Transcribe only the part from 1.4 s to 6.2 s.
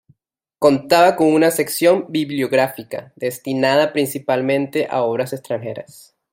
sección bibliográfica, destinada principalmente a obras extranjeras.